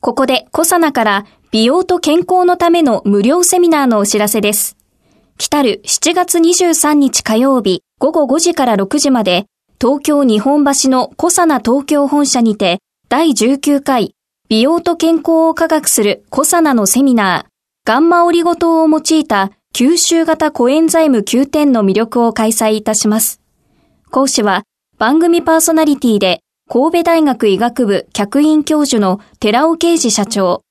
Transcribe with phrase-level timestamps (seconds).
[0.00, 4.76] ここでコサナから美容と健康のための無料セミナーのお知らせです
[5.38, 9.46] 来たる7月23日火曜日午後5時から6時まで
[9.80, 14.14] 東京日本橋のコサナ東京本社にて第19回
[14.48, 17.48] 美容と健康を科学するコサナのセミナー
[17.84, 23.40] ガンマオリゴ糖を用いた吸収型コエンザイム9点の魅力を開催いたします。
[24.10, 24.64] 講師は
[24.98, 26.40] 番組パーソナリティで
[26.70, 30.64] 神戸大学医学部客員教授の寺尾啓治社長。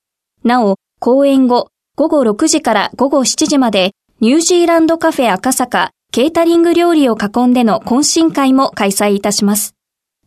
[0.44, 9.74] なお、講演後午後6時から午後7時までニュージーランドカフェ赤坂ケータリング料理を囲んでの懇親会も開催いたします。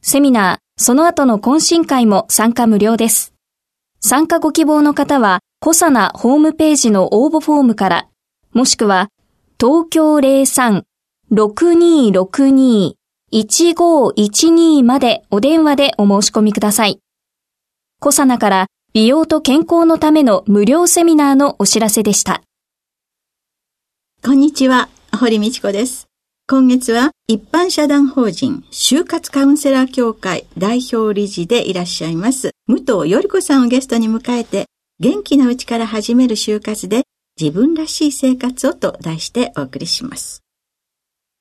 [0.03, 3.33] セミナー、その後の懇親会も参加無料です。
[4.01, 8.09] 参加ご希望の方は、コサナホームページの応募フォームから、
[8.53, 9.09] もしくは、
[9.61, 10.17] 東京
[11.31, 13.00] 03-6262
[13.33, 16.99] 1512までお電話でお申し込みください。
[18.01, 22.43] コサナから美容と健康のための無料セミナーのお知らせでした。
[24.25, 24.89] こんにちは。
[25.19, 26.09] 堀道子です。
[26.51, 34.67] 今月は一般社団法人就活カウンセラー協会代表理事でいらっしゃいます武藤より子さんをゲストに迎えて
[34.99, 37.05] 元気なうちから始める就活で
[37.41, 40.43] 自分らしい生活をと題してお送りします。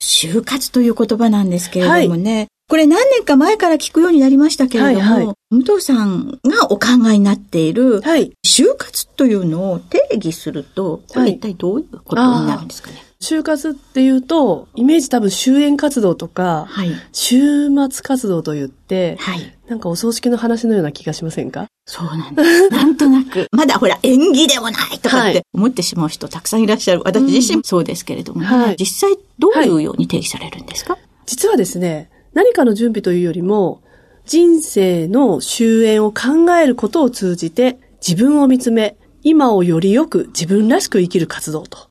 [0.02, 8.00] 就活という言葉なんですけれどもね、はい、これ何年か前から聞くようになりましたけれども、はいはい、武藤さんがお考えになっている、
[8.45, 21.68] 就活というのを定義すると、これ一体どういうことになるんですかね、就活っていうと、イメージ多分終演活動とか、はい、週末活動と言って、はい、なんかお葬式の話のような気がしませんか？
[21.85, 22.69] そうなんです。
[22.72, 27.02] なんとなく、まだほら演技でもないとかって思ってしまう人たくさんいらっしゃる。
[27.03, 33.81] 私自身もそうですけれども、はい、実際どういうように定義されるんですか、はい、実はですね、何かの準備というよりも、
[34.25, 41.88] 人生の終焉を考えることを通じて、自分を見つめ、今をよりよく自分らしく生きる活動と。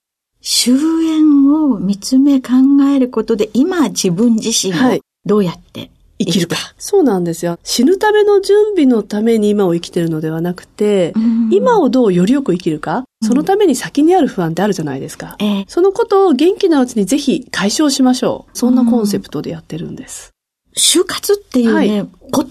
[0.51, 2.53] 終焉を見つめ考
[2.91, 7.59] えることで、今自分自身をどうやって生きるか、はい、そうなんですよ。
[7.65, 11.13] 死ぬための準備のために今を生きてるのではなくて、
[11.51, 15.37] 今をどうよりよく生きるか、そのために先にある不安ってあるじゃないですか。
[15.39, 18.57] えそのことを元気なうちにぜひ解消しましょう。
[18.57, 20.33] そんなコンセプトでやってるんです。
[20.79, 22.49] 就活っていうね、はい、言葉は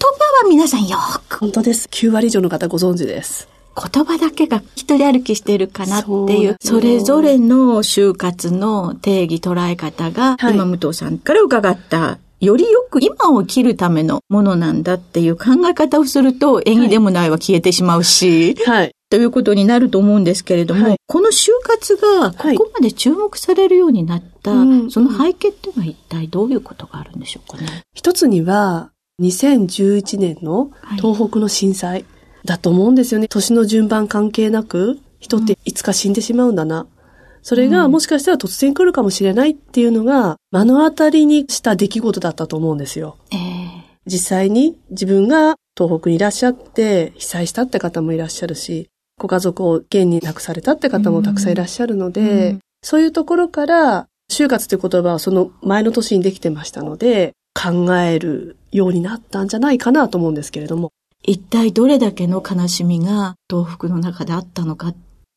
[0.47, 1.39] 皆さんよく。
[1.39, 1.89] 本当です。
[1.91, 3.49] 9割以上の方ご存知です。
[3.77, 18.91] 言葉だけが一人歩きしてるかなっていう、それぞれの就活の定義捉え方が、はい、今武藤さんから伺ったよりよく今を生きるためのものなんだっていう考え方をすると、演技でもないは消えてしまうし、はい。
[19.09, 27.83] ということになると思うんですけれども、はい、この就活がここまで注目されるようになった、はい、その背景っていうのは一体どういうことがあるんでしょうかね？
[27.94, 32.05] 一つには、2011年の東北の震災
[32.47, 33.27] だと思うんですよね。
[33.27, 36.87] 年の順番関係なく、人っていつか死んでしまうんだな。
[37.43, 43.17] それがもしかしたら突然来るかもしれないっていうのが目の当たりにした出来事だったと思うんですよ。
[43.31, 43.37] えー、
[44.05, 60.91] 実際に自分が東北にいらっしゃって被災したって方もいらっしゃるし、ご家族を現に亡くされたって方もたくさんいらっしゃるので、うん、そういうところから就活という言葉はその前の年にできてましたので、考えるようになったんじゃないかなと思うんですけれども。
[61.27, 64.93] 一体どれだけの悲しみが東北の中であったのか。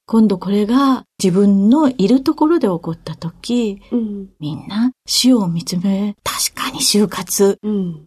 [0.06, 8.06] 今度これが自分のいるところで起こった時、うん、みんな死を見つめ、確かに就活、うん、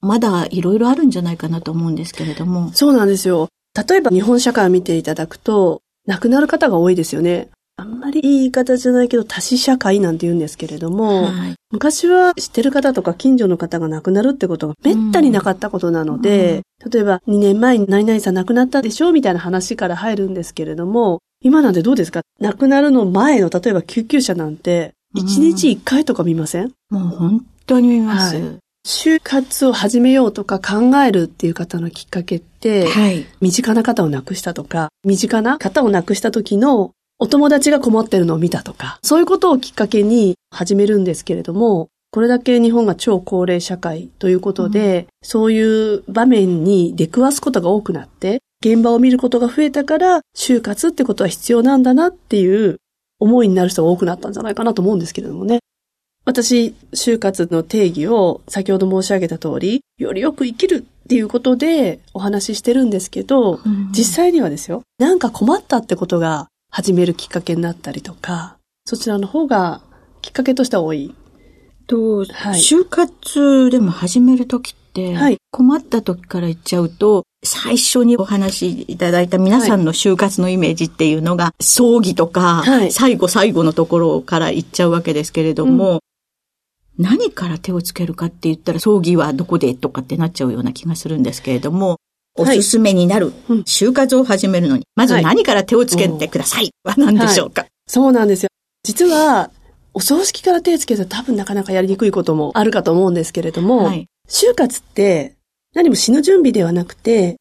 [0.00, 2.72] まだいろいろあるんじゃないかなと思うんですけれども。
[2.72, 3.48] そうなんですよ。
[3.88, 7.50] 例えば日本社会を見ていただくと、亡くなる方が多いですよね。
[7.80, 22.22] あんまりいい言い方じゃないけど、多死社会なんて言うんですけれども、はい、昔は知ってる方とか近所の方が亡くなるってことがめったになかったことなので、うん、例えば2年前に何々さん亡くなったでしょみたいな話から入るんですけれども、今なんてどうですか？
[22.40, 28.36] 亡くなるの前の、例えば救急車なんて、1日1回とか見ません、うん、もう本当に見ます。
[28.36, 28.58] はい。
[28.86, 52.78] 就活を始めようとか考えるっていう方のきっかけって、はい、身近な方を亡くしたとか、身近な方を亡くした時のお友達が困ってるのを見たとか、そういうことをきっかけに始めるんですけれども、これだけ日本が超高齢社会ということで、うん、そういう場面に出くわすことが多くなって、現場を見ることが増えたから、就活ってことは必要なんだなっていう
[53.18, 55.58] 思いになる人が多くなったんじゃないかなと思うんですけれどもね。
[56.24, 69.80] 私、就活の定義を先ほど申し上げた通り、よりよく生きるっていうことでお話ししてるんですけど、うん、実際にはですよ、なんか困ったってことが始めるきっかけになったりとか、そちらの方が
[70.22, 71.14] きっかけとしては多い。
[71.86, 86.02] と、はい、就活でも始めるときって、はい、困った時から言っちゃうと、最初にお話しいただいた皆さんの就活のイメージっていうのが、葬儀とか、はい、最後最後のところから言っちゃうわけですけれども、
[86.98, 91.98] うん、何から手をつけるかって言ったら、葬儀はどこでとかってなっちゃうような気がするんですけれども、
[92.38, 93.32] おすすめになる、
[93.66, 96.70] 就活を始めるのに、まず何から手をつけてください。
[96.84, 98.48] は何でしょうか、そうなんですよ。
[98.84, 99.50] 実は、
[99.94, 105.34] お葬式から手をつけたら多分なかなかやりにくいこともあるかと思うんですけれども、はい、就活って
[105.74, 107.36] 何も死ぬ準備ではなくて、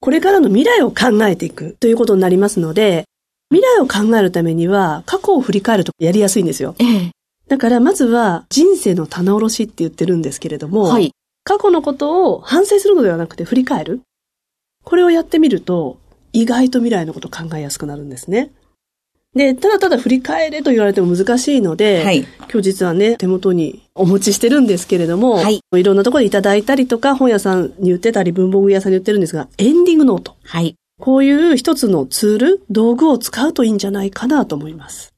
[0.00, 3.04] これからの未来を考えていくということになりますので、
[3.50, 6.74] 未来を考えるためには過去を振り返るとやりやすいんですよ。
[6.78, 7.10] ええ、
[7.48, 11.12] だからまずは人生の棚卸しって言ってるんですけれども、はい、
[11.44, 14.02] 過去のことを反省するのではなくて振り返る。
[14.88, 15.98] これをやってみると、
[16.32, 18.52] 意外と未来のことを考えやすくなるんですね。
[19.34, 30.36] で、ただただ振り返れと言われても難しいので、はい、今日実はね、手元にお持ちしてるんですけれども、はい、いろんなところでいただいたりとか、本屋さんに売ってたり、文房具屋さんに売ってるんですが、エンディングノート。
[30.42, 30.74] はい。
[30.98, 35.12] こういう一つのツール、道具を使うといいんじゃないかなと思います。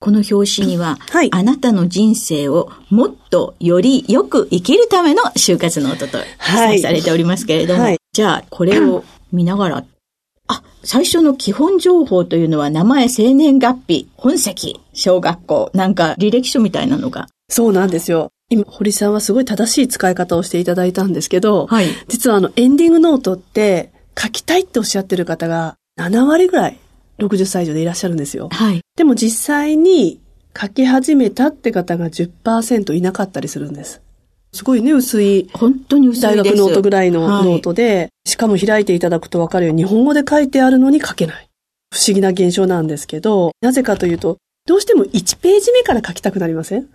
[0.00, 9.84] この表紙には、はい、あなたの人生をもっとよりよく生きるための終活ノートと記載されておりますけれども、はい、じゃあこれを見ながら
[10.48, 17.28] あ、最初の基本情報というのは名前、生年月日、本籍、小学校、なんか履歴書みたいなのが。
[17.48, 18.30] そうなんですよ。
[18.50, 26.78] 今、堀さんはすごい正しい使い方をしていただいたんですけど、はい、実はあの、エンディングノートって書きたいっておっしゃってる方が7割ぐらい
[27.20, 28.48] 60歳以上でいらっしゃるんですよ。
[28.50, 28.80] はい。
[28.96, 30.18] でも実際に
[30.60, 34.02] 書き始めたって方が10%いなかったりするんです。
[34.52, 35.48] すごいね、薄い。
[35.52, 41.48] 本当に薄い大学ノートぐらいのノートで、はい、しかも開いていただくとわかるように日本語で書いてあるのに書けない。
[41.94, 46.86] 不思議な現象なんですけど、なぜかというと、どうしても1ページ目から書きたくなりません？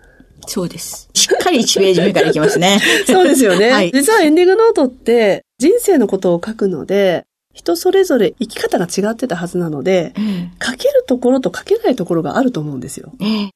[0.46, 1.08] そうです。
[1.14, 2.78] しっかり1ページ目からいきますね。
[3.06, 3.70] そうですよね。
[3.72, 7.24] はい、実はエンディングノートって人生のことを書くので、
[7.54, 13.12] 人それぞれ生き方が違ってたはずなので、うん、書けるところと書けないところがあると思うんですよ。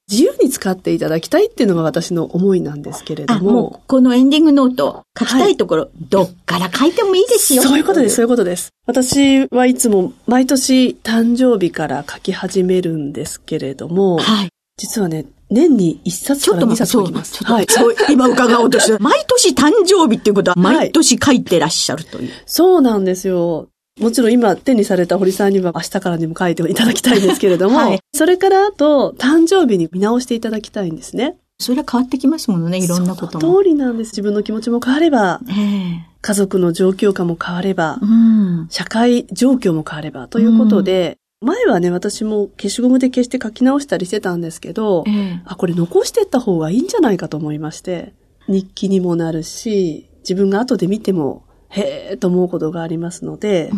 [0.09, 3.53] 自由に使っていただきたいっていうのが私の思いなんですけれども。
[3.53, 7.63] もこのエンディングノート、書きたいところ、はい、どっから書いてもいいですよ。
[7.63, 8.71] そういうことです、そういうことです。
[8.87, 17.43] 私はいつも毎年誕生日から書き始めるんですけれども、はい、実はね、年に一冊から二冊書きます。
[17.45, 17.67] はい。
[17.69, 22.31] そう、今伺おうとして、 毎年誕生日っていうことは、毎年書いてらっしゃるという。
[22.47, 23.69] そうなんですよ。
[24.01, 31.37] もちろん今手にされた堀さんには明日からにも書いていただきたいんですけれども、はい、それからあと誕生日に見直していただきたいんですね。
[31.61, 33.41] それは変わってきますものね、いろんなことも。
[33.41, 34.11] その通りなんです。
[34.13, 48.15] 自分の気持ちも変われば、えー、家族の状況下も変われば、うん、社会状況も変われば、ということで、うん、前はね、私も消しゴムで消して書き直したりしてたんですけど、えー、あ、これ残してった方がいいんじゃないかと思いまして、
[48.47, 53.71] 日記にもなるし、自分が後で見てもへえと思うことがありますので、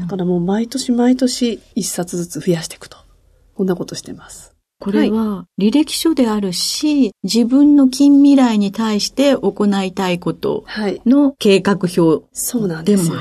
[0.00, 2.98] だからもう毎年毎年一冊ずつ増やしていくと。
[3.54, 4.54] こんなことしてます。
[4.80, 10.64] これは履歴書であるし、自分の近未来に対して行いたいこと
[11.04, 12.28] の計画表でもある。
[12.32, 13.16] そうなんですよ。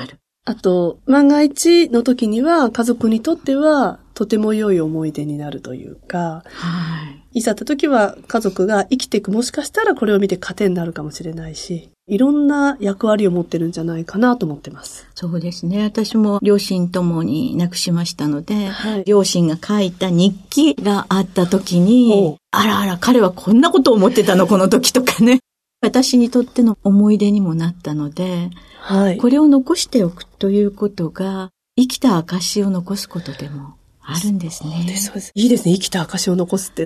[0.45, 7.39] あと、万が一の時には家族にとってはとても良い思い出になるというか、はい。
[7.39, 15.05] いざった時は家族が生きていく、もしかしたらこれを見て糧になるかもしれないし、いろんな役割を持ってるんじゃないかなと思ってます。
[15.13, 15.83] そうですね。
[15.83, 25.39] 私も両親ともに亡くしましたので、はい、両親が書いた日記があった時に、あらあら、彼はこんなことを思ってたの、この時とかね。
[25.81, 34.77] 私にとっての思い出にもなったので、はい、これを残しておくということが、生きた証を残すことでもあるんですね。
[34.77, 35.31] そうです、そうです。
[35.35, 36.85] いいですね、生きた証を残すって。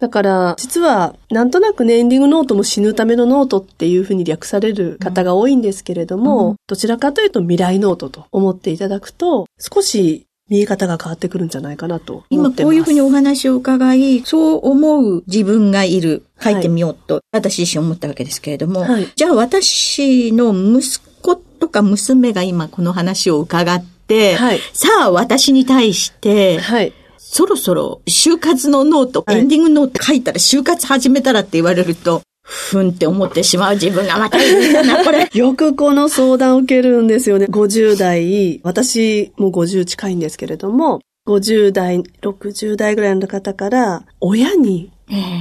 [0.00, 26.92] だから、実は、なんとなくね、エンディングノートも死ぬためのノートっていうふうに略される方が多いんですけれども、うん、どちらかというと未来ノートと思っていただくと、少し見え方が変わってくるんじゃないかなと今こういうふうにお話を伺い、そう思う自分がいる、書いてみようと、私自身思ったわけですけれども、はい、じゃあ私の息子とか娘が今この話を伺って、はい、さあ私に対して、はい
[27.34, 35.28] そろそろ終活のノート、はい、エンディングノート書いたら終活始めたらって言われると、ふんって思ってしまう自分がまたいるんだな、これ。
[35.34, 37.46] よくこの相談を受けるんですよね。
[37.46, 44.92] 50代、私も50近いんですけれども、50代、60代ぐらいの方から、親に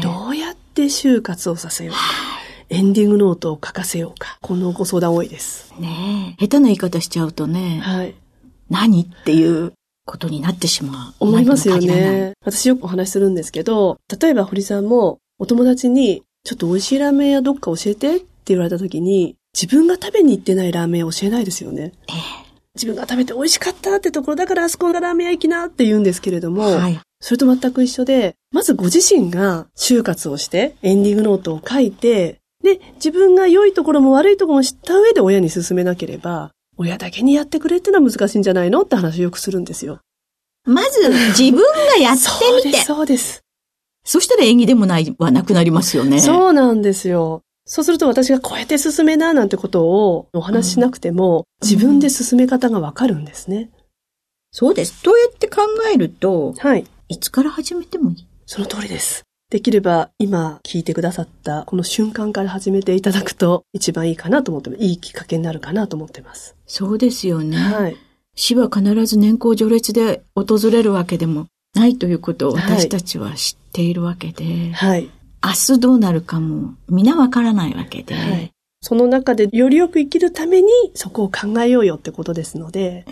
[0.02, 2.00] どうやって終活をさせようか。
[2.70, 4.40] エンディングノートを書かせようか。
[4.42, 5.72] このご相談多いです。
[5.78, 6.42] ねえ。
[6.42, 7.82] 下手な言い方しちゃうとね。
[7.84, 8.16] はい。
[8.72, 9.74] 何っていう
[10.06, 11.14] ことになってしまう。
[11.20, 12.34] 思いますよね。
[12.46, 21.94] 私よくお話しするんですけど、例えば堀さんもお友達に、ちょっと美味しいラーメン屋どっか教えてって言われた時に、自分が食べに行ってないラーメンを教えないですよね。
[22.10, 22.44] ええ
[22.76, 40.00] 自分が食べて美味しかったってところだからあそこがラーメン屋行きなって言うんですけれども、はい、それと全く一緒で、まずご自身が就活をしてエンディングノートを書いて、で、自分が良いところも悪いところも知った上で親に進めなければ、親だけにやってくれってのは難しいんじゃないのって話をよくするんですよ。
[40.66, 42.24] まず自分がやって
[42.66, 42.72] みて。
[42.72, 43.44] そうです、そうです。
[44.06, 46.20] そしたら演技でもないはなくなりますよね。
[46.20, 47.42] そうなんですよ。
[47.66, 53.72] そうすると私がこうやって進めななんてことをお話ししなくても、うん、自分で進め方がわかるんですね。
[54.52, 55.00] そうです。
[55.02, 55.62] そうやって考
[55.94, 56.86] えると、はい。
[57.08, 59.24] いつから始めてもいいその通りです。
[59.54, 64.82] できれば今聞いてくださったこの瞬間から始めていただくと一番いいかなと思ってます。
[64.82, 66.56] いいきっかけになるかなと思ってます。
[66.66, 67.58] そうですよね。
[67.58, 67.98] はい。
[68.34, 71.46] 死は必ず年功序列で訪れるわけでも
[71.76, 75.12] ないということを私たちは知っているわけで、はい。
[75.44, 78.52] 明日どうなるかも皆わからないわけで、はい。
[78.82, 83.06] その中でよりよく生きるためにそこを考えようよってことですので、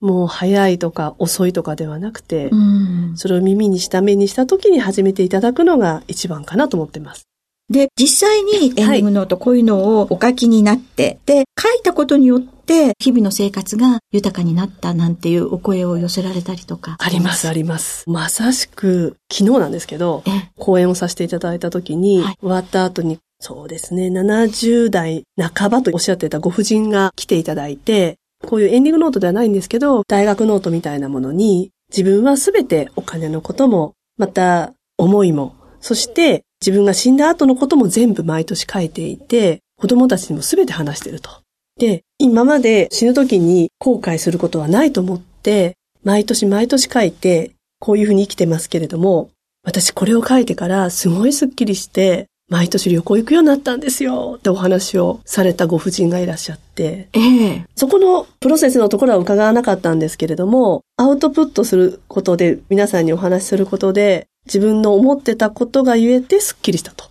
[0.00, 7.26] もう早いとか遅いとかではなくて、うん、それを耳にした目にした時に始めていただくのが一番かなと思ってます。
[7.68, 16.96] で、実際にエンディングノートこういうのをお書きになって、で、書いたことによって日々の生活が豊かになったなんていうお声を寄せられたりとか。
[17.00, 18.04] あります、あります。
[18.08, 20.22] まさしく昨日なんですけど、
[20.58, 41.30] 講演をさせていただいた時に、はい、終わった後にそうですね、70代半ばとおっしゃってたご婦人が来ていただいて、こういうエンディングノートではないんですけど、大学ノートみたいなものに、自分はすべてお金のことも、また思いも、そして自分が死んだ後のことも全部毎年書いていて、子供たちにもすべて話してると。
[41.78, 49.30] で、今まで死ぬ時に後悔することはないと思って、毎年毎年書いて、こういうふうに生きてますけれども、
[49.62, 54.36] 私これを書いてからすごいスッキリして、毎年旅行行くようになったんですよ。
[54.38, 67.06] ってお話をされたご婦人がいらっしゃって、ええ、そこのプロセスのところは伺わなかったんですけれども、アウトプットすることで、皆さんにお話しすることで、自分の思ってたことが言えてスッキリしたと。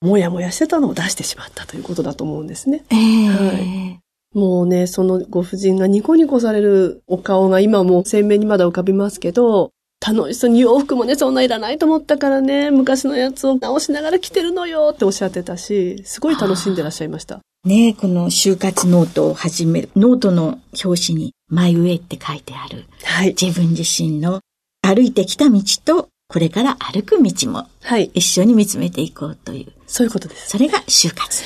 [0.00, 2.84] もやもやしてたのを出してしまったということだと思うんですね。
[2.90, 4.00] ええ、はい。
[4.34, 9.70] もうね、そのご婦人がニコニコされるお顔が今も鮮明にまだ浮かびますけど、
[10.06, 17.40] 楽しそうに洋服もね、そんないらないと思ったからね、昔のやつを直しながら着てるのよっておっしゃってたし、すごい楽しんでらっしゃいました。
[17.64, 22.86] ねこの終活ノートを始める、ノートの表紙にマイウェイって書いてある。
[23.02, 23.28] はい。
[23.40, 24.40] 自分自身の
[24.82, 28.10] 歩いてきた道と、これから歩く道も、はい。
[28.14, 29.72] 一緒に見つめていこうという。
[29.86, 30.50] そういうことです。
[30.50, 31.42] それが終活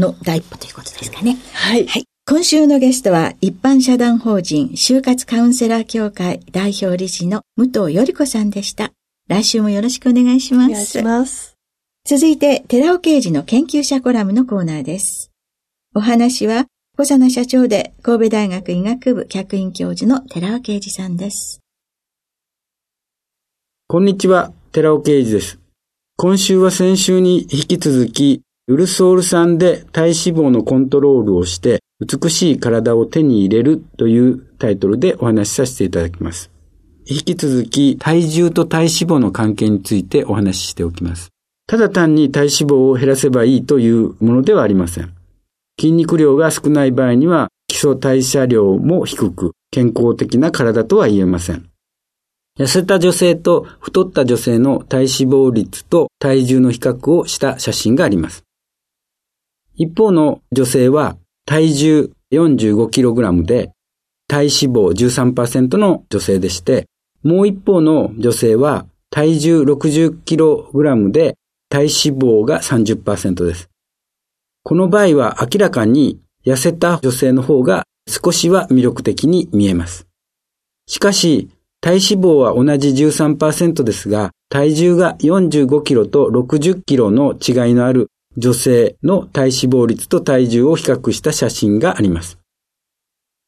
[0.00, 1.36] の第一歩ということですかね。
[1.52, 1.86] はい。
[1.86, 2.04] はい。
[2.30, 8.92] 今週のゲストは一般社団法人就活カウンセラー協会代表理事の武藤より子さんでした。
[9.30, 10.70] 来週もよろしくお願いします。
[10.70, 11.56] お願いします。
[12.04, 15.30] 続いて、寺尾刑事の研究者コラムのコーナーです。
[15.94, 16.66] お話は、
[16.98, 21.62] 小佐奈社長で神戸大学医学部客員教授の寺尾刑事さんです。
[23.86, 25.58] こんにちは、寺尾刑事です。
[26.18, 36.50] 今週は先週に引き続き、ウルソール酸で体脂肪のコントロールをして、美しい体を手に入れるというタイトルでお話しさせていただきます。
[37.06, 41.30] 引き続き体重と体脂肪の関係についてお話ししておきます。
[41.66, 45.12] ただ単に体脂肪を減らせばいいというものではありません。
[45.78, 51.68] 筋肉量が少ない場合には基礎代謝量も低く健康的な体とは言えません。
[52.58, 58.44] 痩せた女性と太った女性の体脂肪率と体重の比較をした写真があります。
[59.74, 61.16] 一方の女性は
[61.48, 63.72] 体重 45kg で
[64.28, 66.84] 体脂肪13%の女性でして、
[67.22, 71.36] もう一方の女性は体重 60kg で
[71.70, 71.88] 体脂
[72.18, 73.70] 肪が30%です。
[74.62, 80.06] この場合は明らかに痩せた女性の方が少しは魅力的に見えます。
[80.86, 81.48] しかし、
[81.80, 92.38] 体脂肪は同じ13%ですが、体重が 45kg と 60kg の違いのある女性の体脂肪率と体重を比較した写真があります。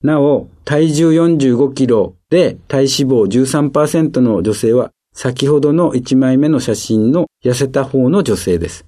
[0.02, 8.86] なお、体重45キロで体脂肪13%の女性は先ほどの1枚目の写真の痩せた方の女性です。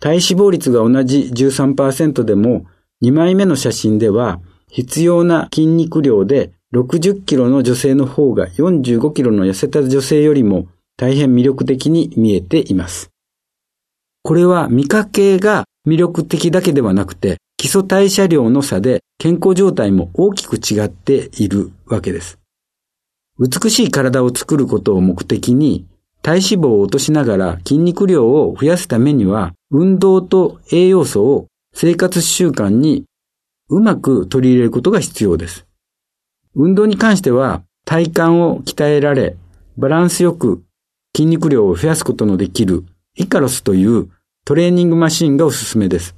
[0.00, 2.66] 体脂肪率が同じ13%でも、
[3.02, 13.13] 2枚目の写真では、必要な筋肉量で60キロの女性の方が45キロの痩せた女性よりも大変魅力的に見えています。
[14.26, 22.38] これは見かけが魅力的だけではなくて、基礎代謝量の差で健康状態も大きく違っているわけです。
[23.38, 25.86] 美しい体を作ることを目的に
[26.22, 33.04] 体脂肪を落としながら筋肉量を増やすためには運動と栄養素を生活習慣に
[33.68, 35.66] うまく取り入れることが必要です。
[36.54, 39.36] 運動に関しては体幹を鍛えられ
[39.76, 40.64] バランスよく
[41.14, 42.84] 筋肉量を増やすことのできる
[43.16, 44.10] イカロスという
[44.46, 46.14] トレーニングマシンがおすすめです。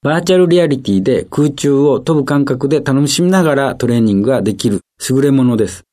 [0.00, 4.80] バーチャルリアリティで空中を飛ぶ感覚で楽しみながらトレーニングができる
[5.10, 5.84] 優れものです。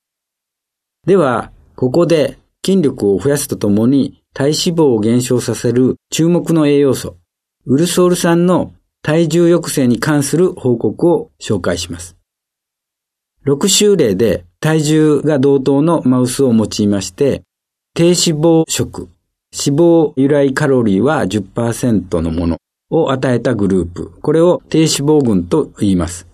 [1.06, 7.18] では、ここで筋力を増やすとともに体脂肪を減少させる注目の栄養素、
[7.65, 12.15] ウルソール酸の体重抑制に関する報告を紹介します。
[13.46, 17.44] 6週例で体重が同等のマウスを用いまして、
[17.94, 19.10] 低脂肪食、
[19.57, 22.57] 脂肪由来カロリーは10%のもの
[22.89, 24.12] を与えたグループ。
[24.21, 26.27] これを低脂肪群と言います。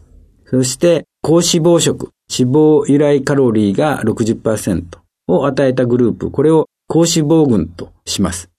[0.46, 4.86] そして、高脂肪食、脂肪由来カロリーが60%
[5.28, 6.32] を与えたグループ。
[6.32, 8.50] これを高脂肪群とします。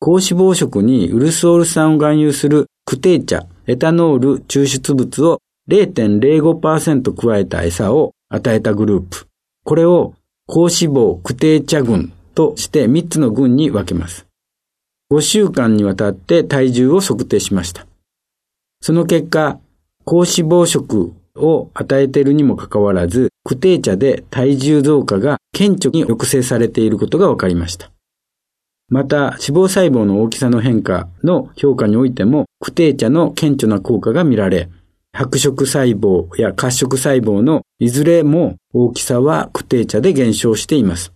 [0.00, 9.26] 高脂肪食にウルソール酸を含有するクテーチャ、エタノール抽出物を0.05%加えた餌を与えたグループ。
[9.62, 10.14] これを
[10.46, 14.26] 高脂肪クテーチャ群として3つの群に分けます。
[15.12, 17.86] 5週間にわたって体重を測定しました。
[18.80, 19.60] その結果、
[20.04, 27.90] 高脂肪食を与えているにもかかわらず、クテーチャで体重増加が顕著に抑制されていることが分かりました。
[28.88, 34.68] また、脂肪細胞の大きさの変化の評価においても、クテーチャの顕著な効果が見られ、
[35.14, 41.12] 白色細胞や褐色細胞のいずれも大きさはクテーチャで減少しています。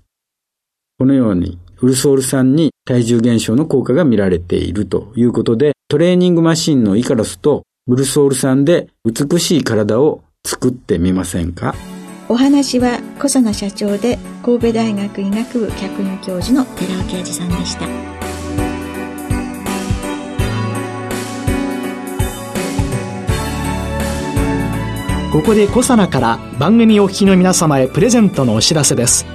[0.98, 11.74] このように、ウルソール酸に体重減少の効果が見られているということで、トレーニングマシンのイカロスとウルソール酸で美しい体を作ってみませんか？
[12.30, 17.86] お話は小佐奈社長で神戸大学医学部客員教授の寺尾啓二さんでした。
[25.30, 29.26] ここでコサナから番組お聞きの皆様へプレゼントのお知らせです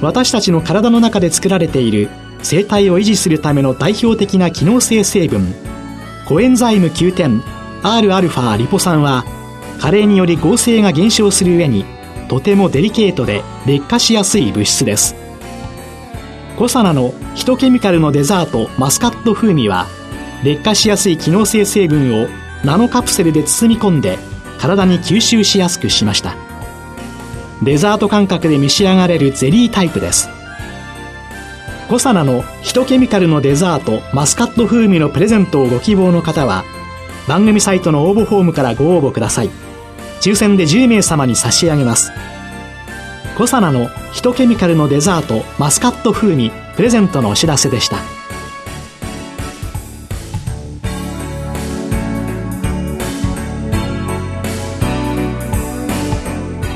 [0.00, 2.08] 私たちの体の中で作られている
[2.42, 5.54] 生態を維持するための代表的な機能性成分。
[6.26, 7.42] コエンザイム Q10
[7.82, 9.24] Rα リポ酸は
[9.80, 11.84] 加齢により合成が減少する上に
[12.28, 15.14] とてもデリケートで劣化しやすい物質です。
[16.56, 19.86] コサナのヒトケミカルのデザートマスカット風味は
[20.42, 22.28] 劣化しやすい機能性成分を
[22.64, 24.18] ナノカプセルで包み込んで
[24.58, 26.47] 体に吸収しやすくしました。
[27.62, 30.28] デザート感覚で召し上がれるゼリータイプです。
[31.88, 36.64] コサナのヒトケミカルのデザートマスカット風味のプレゼントをご希望の方は
[37.26, 39.50] 番組サイトの応募フォームからご応募ください。
[40.20, 42.12] 抽選で10名様に差し上げます。
[43.36, 48.17] コサナのヒトケミカルのデザートマスカット風味プレゼントのお知らせでした。